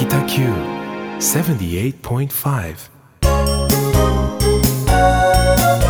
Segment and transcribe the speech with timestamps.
[0.00, 0.42] 北九
[1.18, 2.30] 78.5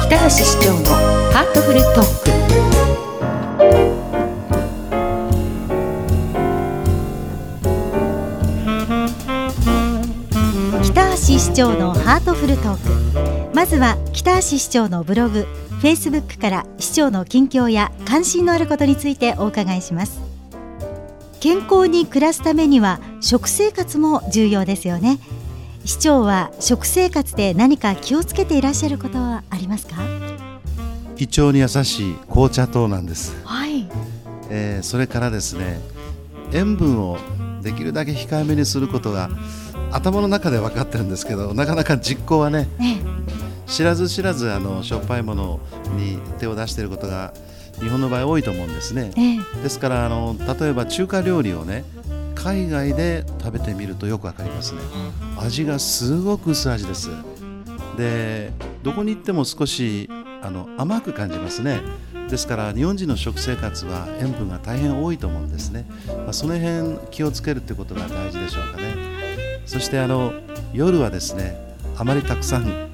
[0.07, 0.87] 北橋市長の
[1.31, 2.29] ハートフルトーク。
[10.83, 13.55] 北橋市長のハートフルトーク。
[13.55, 15.47] まずは北橋市長のブログ
[15.83, 20.28] Facebook から市長の近況や関心のあることについてお伺いします。
[21.41, 25.19] 健康に暮らすためには食生活も重要ですよね。
[25.85, 29.97] 市長は食生活で何か気をつけていらっしゃることはありますか？
[31.17, 33.89] 胃腸に優しい紅茶糖なんです、はい。
[34.51, 35.81] えーそれからですね
[36.53, 37.19] 塩分を
[37.63, 39.31] できるだけ控えめにすることが
[39.91, 43.01] 頭の中で分かってるんですけどなかなか実行はねね
[43.67, 45.61] 知らず知らずあのしょっぱいもの
[45.97, 47.33] に手を出していることが
[47.81, 49.13] 日本の場合多いと思うんですね。
[49.17, 49.63] ええ。
[49.63, 51.85] ですからあの例えば中華料理をね
[52.35, 54.81] 海外で食べてみるとよくわかりますね。
[55.39, 57.11] 味がすごく薄味です。
[57.97, 60.09] でどこに行っても少し
[60.43, 61.81] あの甘く感じますね。
[62.29, 68.95] ですから日本人の食生活は塩分が大変多いと思うんですね、まあ、その辺気をつけるってことが大事でしょうかね。
[69.65, 70.35] そしてあの
[70.75, 71.59] 夜はですね
[71.97, 72.91] あまりたくさん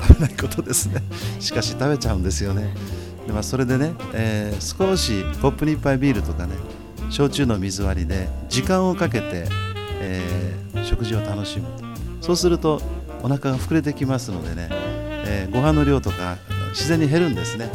[0.00, 1.00] 食べないことですね。
[1.38, 2.74] しかし食べちゃうんですよね
[3.26, 6.54] で、まあ、それでね、えー少しコップに一杯ビールとかね
[7.10, 9.46] 焼酎の水割りで時間をかけて、
[10.00, 11.66] えー食事を楽しむ。
[12.20, 12.80] そうすると
[13.22, 16.36] お腹が膨れてきますのでね、えーご飯の量とか
[16.70, 17.70] 自然に減るんですね。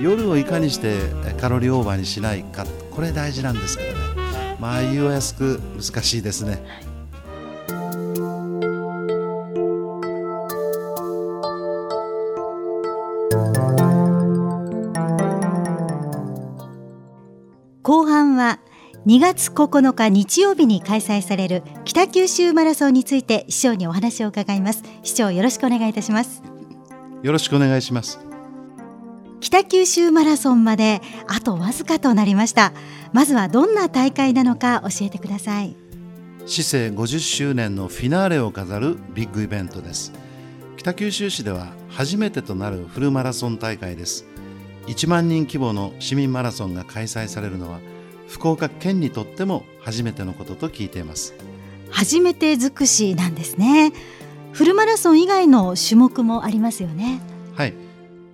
[0.00, 0.98] 夜をいかにして
[1.40, 4.56] カロリーオーバーにしないかこれ大事なんですけどね。
[4.60, 6.62] まあ言いやすく難しいですね。
[19.06, 24.82] 2月9日日曜日に開催される北九州マラソンについて市長にお話を伺います。
[25.02, 26.42] 市長よろしくお願いいたします。
[27.22, 28.18] よろしくお願いします。
[29.40, 32.72] 北九州マラソンまであとわずかとなりました。
[33.12, 35.76] まずはどんな大会なのか教えてください。
[36.46, 40.12] 市政50周年のフィナーレを飾るビッグイベントです。
[40.78, 44.24] 北九州市では初めてとなるフルマラソン大会です。
[44.86, 47.80] 1万人規模の市民マラソンが開催されるのは
[48.28, 51.34] 福岡県にとっても初めてのことと聞いています。
[51.90, 53.92] 初めて尽くしなんですね。
[54.52, 57.20] フルマラソン以外の種目もありますよね。
[57.54, 57.74] はい。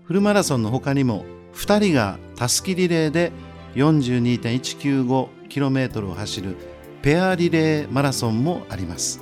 [0.05, 1.25] フルマラソンの他にも
[1.55, 3.33] 2人がたすきリレーで
[3.75, 6.57] 42.195km を走る
[7.03, 9.21] ペアリレーマラソンもあります。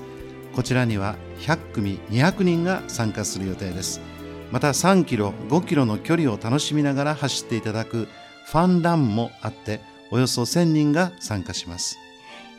[0.54, 4.00] こちらには100組200人が参加する予定です。
[4.50, 8.08] また3キロ5キロの距離を楽しみながら走っていただく
[8.46, 11.98] ファンランもあっておよそ1000人が参加します。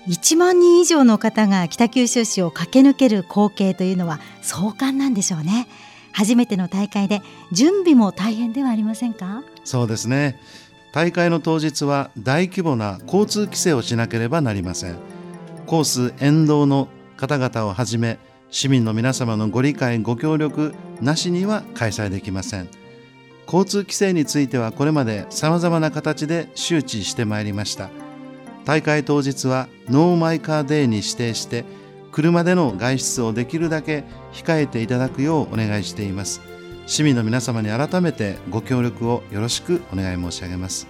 [0.07, 5.67] 1万人以上の方が北九州市を駆け抜ける光景というのは壮観なんでしょうね。
[6.11, 7.21] 初めての大会で
[7.51, 9.43] 準備も大変ではありませんか？
[9.63, 10.39] そうですね。
[10.91, 14.97] 大会の当日は大規模な交通規制をしなければなりません。
[15.67, 18.17] コース沿道の方々をはじめ
[18.49, 22.67] 市民の皆様のご理解ご協力なしには開催できません
[23.51, 27.89] 交通規制についてはこれまでさまざまな形で周知してまいりました。
[28.63, 31.65] 大会当日はノーマイカーデーに指定して
[32.11, 36.41] 車での外出をできるだけ控えていただくようお願いしています。
[36.85, 40.87] 市民の皆様に改めてご協力をよろしくお願い申し上げます。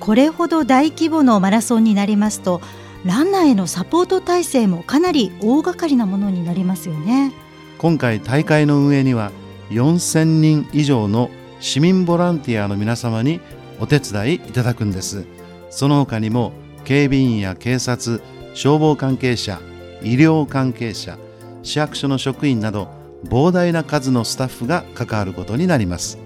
[0.00, 2.62] これほど大規模のマラソンになりますと
[3.04, 7.32] ランナーへのサポート体制もかなり大掛かりなものになりますよね。
[7.76, 9.30] 今回大会の運営には
[9.68, 11.28] 4000人以上の
[11.66, 13.40] 市民ボランティアの皆様に
[13.80, 15.26] お手伝いいただくんです
[15.68, 16.52] その他にも
[16.84, 18.22] 警備員や警察
[18.54, 19.60] 消防関係者
[20.00, 21.18] 医療関係者
[21.64, 22.86] 市役所の職員など
[23.24, 26.18] 膨大な数のスタッフが関わることになります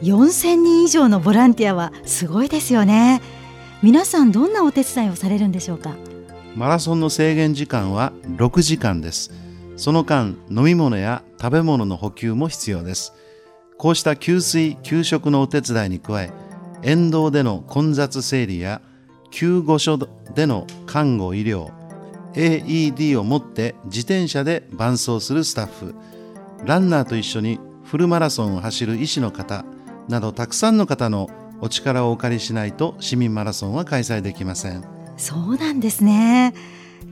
[0.00, 3.20] 4000人以上のボランティアはすごいですよね
[3.82, 5.96] 皆さんどんなお手伝いをされるんでしょうか？
[6.56, 9.32] マラソンの制限時間は6時間です。
[9.76, 13.12] その間、飲み物や食べ物の補給も必要です。
[13.78, 16.32] こうした給水・給食のお手伝いに加え、
[16.82, 18.82] 沿道での混雑整理や
[19.30, 19.98] 救護所
[20.34, 21.70] での看護・医療、
[22.34, 25.94] AED を持って自転車で伴走するスタッフ、
[26.64, 29.64] ランナーと一緒にフルマラソンを走る医師の方
[30.08, 31.30] などたくさんの方の
[31.60, 34.84] お力をお借りしないと市民マラソンは開催できません。
[35.16, 36.52] そうなんですね。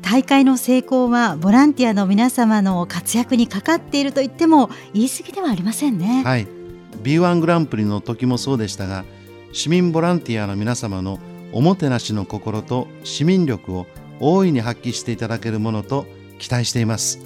[0.02, 6.46] 大会の成功はボランティアの皆様の活躍にかかっていると言っても言い過ぎではありませんね、はい、
[7.06, 9.04] B1 グランプリの時もそうでしたが
[9.52, 11.20] 市民ボランティアの皆様の
[11.52, 13.86] おもてなしの心と市民力を
[14.18, 16.04] 大いに発揮していただけるものと
[16.40, 17.20] 期待しています。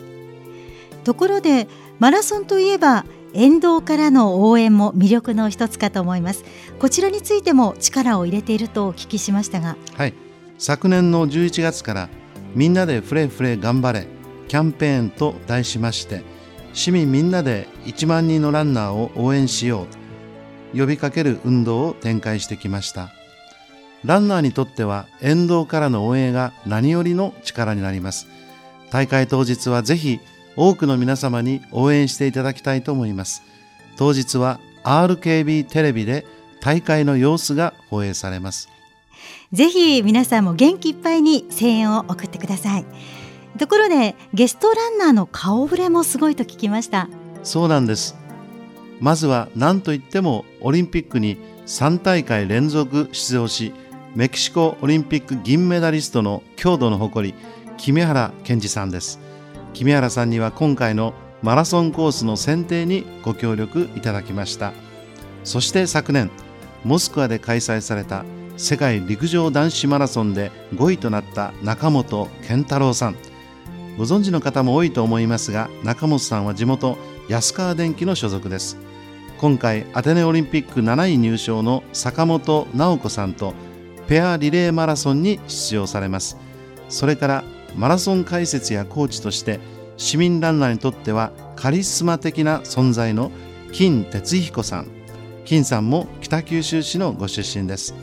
[1.03, 1.67] ところで
[1.99, 6.45] マラソンといえば沿道からの応援も魅力の一つかと思います。
[6.79, 9.79] こちらについても力を入れているとお聞きしましたが。
[9.95, 10.13] はい。
[10.59, 12.11] 昨年の11月から
[12.55, 14.07] みんなでフレフレ頑張れ
[14.47, 16.23] キャンペーンと題しまして
[16.73, 19.87] 市民みんなで1万人のランナーを応援しよ
[20.75, 20.79] う。
[20.79, 23.11] 呼びかける運動を展開してきました。
[24.05, 28.29] ランナーにとっては沿道からの応援が何よりの力になります。
[28.91, 30.21] 大会当日はぜひ
[30.57, 33.43] 多くの皆様に応援していただきたいと思います。
[33.97, 36.25] 当日は RKB テレビで
[36.61, 38.69] 大会の様子が放映されます。
[39.53, 42.85] ぜひ皆さんも元気いっぱいに声援を送ってください。
[43.59, 47.09] ところでゲストランナーの顔ぶれもすごいと聞きました。
[47.43, 48.17] そうなんです。
[49.01, 53.73] まずは何といってもオリンピックに3大会連続出場し
[54.15, 57.35] メキシコオリンピック銀メダリストの郷土の誇り
[57.77, 59.19] 木目原健二さんです。
[59.73, 64.73] 木目原さんには今回のマラソンコースの選定にご協力いただきました。
[65.45, 66.31] そして昨年
[66.85, 68.25] モスクワで開催された
[68.57, 73.17] 世界陸上男子マラソンで5位となった中本健太郎さん。
[73.97, 76.97] ご存知の方も多いと思いますが中本さんは地元
[77.29, 78.77] 安川電機の所属です。
[79.39, 83.55] 今回アテネオリンピック7位入賞の坂本直子さんと
[84.07, 86.37] ペアリレーマラソンに出場されます。
[86.89, 87.45] それから
[87.77, 89.61] マラソン解説やコーチとして
[89.97, 93.31] 市民ランナーにとってはカリスマ的な存在の
[93.73, 94.89] 金哲彦さん。
[95.45, 97.95] 金さんも北九州市のご出身です。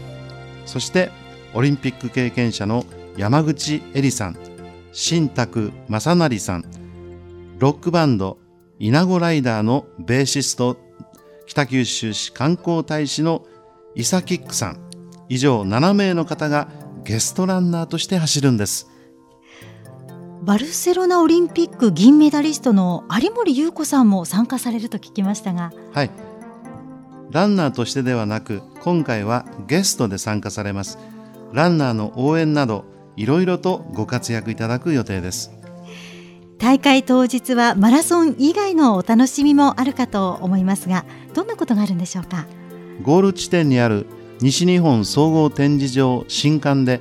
[0.66, 1.12] そして
[1.54, 2.86] オリンピック経験者の
[3.18, 4.47] 山口恵里さん。
[5.00, 6.64] 新宅正成さん。
[7.60, 8.40] ロックバンド
[8.80, 10.76] 稲子ライダーのベーシスト
[11.46, 13.46] 北九州市観光大使の
[13.94, 14.80] イサキックさん。
[15.30, 16.68] 以上7名の方が
[17.04, 18.88] ゲストランナーとして走るんです。
[20.42, 25.72] バルセロナオリンピック銀メダリストの有森裕子さんも参加されると聞きましたが。
[25.94, 26.10] はい。
[27.30, 30.98] ランナーとしてではなく今回はゲストで参加されます。
[31.54, 35.52] ランナーの応援などいろいろとご活躍いただく予定です。
[36.58, 41.06] 大会当日はマラソン以外のお楽しみもあるかと思いますが
[41.36, 42.48] どんなことがあるんでしょうか？
[43.04, 44.08] ゴール地点にある
[44.42, 47.00] 西日本総合展示場新館で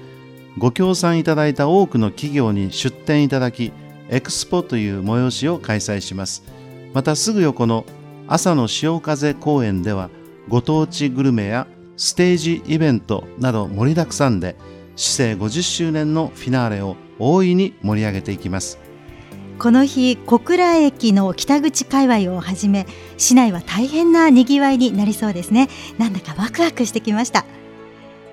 [0.59, 3.73] ご協賛いただいた多くの企業に出展いただき
[4.09, 6.43] エクスポという催しを開催します。
[6.93, 7.85] またすぐ横の
[8.29, 10.11] 朝の潮風公園では
[10.49, 11.67] ご当地グルメや
[11.97, 14.57] ステージイベントなど盛りだくさんで
[14.97, 18.79] 市政50周年のフィナーレを大いに盛り上げていきます。
[19.59, 25.69] この日小倉駅の北口界隈をはじめ市内は大変なにぎわいになりそうですね。
[25.99, 27.45] なんだかワクワクしてきました。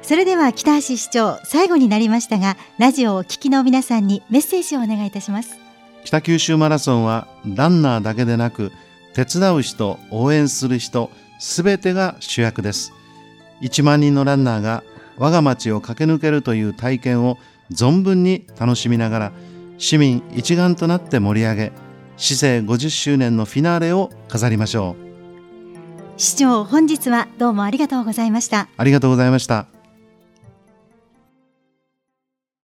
[0.02, 5.58] それでは北橋市長最後になりましたがラジオをお聞きの皆さんにメッセージをお願いいたします。
[6.04, 8.74] 北九州マラソンはランナーだけでなく
[9.14, 12.92] 手伝う人応援する人すべてが主役です。
[13.62, 14.84] 1万人のランナーが
[15.18, 17.38] 我が町を駆け抜けるという体験を
[17.72, 19.32] 存分に楽しみながら
[19.78, 21.72] 市民一丸となって盛り上げ
[22.18, 25.04] 市政50周年のフィナーレを飾りましょう。
[26.16, 28.70] 市長本日はどうもありがとうございました。
[28.78, 29.68] ありがとうございました。